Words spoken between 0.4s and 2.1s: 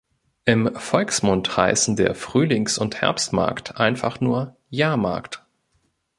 Im Volksmund heissen